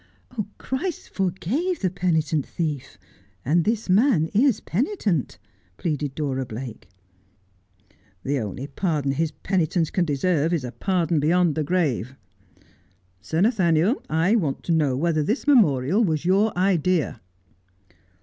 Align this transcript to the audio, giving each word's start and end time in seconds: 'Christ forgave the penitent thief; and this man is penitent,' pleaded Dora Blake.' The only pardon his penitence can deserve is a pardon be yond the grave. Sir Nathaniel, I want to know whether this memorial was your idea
'Christ 0.57 1.09
forgave 1.09 1.81
the 1.81 1.91
penitent 1.91 2.43
thief; 2.43 2.97
and 3.45 3.65
this 3.65 3.87
man 3.87 4.31
is 4.33 4.59
penitent,' 4.59 5.37
pleaded 5.77 6.15
Dora 6.15 6.43
Blake.' 6.43 6.87
The 8.23 8.39
only 8.39 8.65
pardon 8.65 9.11
his 9.11 9.29
penitence 9.29 9.91
can 9.91 10.03
deserve 10.05 10.53
is 10.53 10.63
a 10.63 10.71
pardon 10.71 11.19
be 11.19 11.27
yond 11.27 11.53
the 11.53 11.63
grave. 11.63 12.15
Sir 13.21 13.41
Nathaniel, 13.41 14.01
I 14.09 14.35
want 14.35 14.63
to 14.63 14.71
know 14.71 14.97
whether 14.97 15.21
this 15.21 15.45
memorial 15.45 16.03
was 16.03 16.25
your 16.25 16.51
idea 16.57 17.21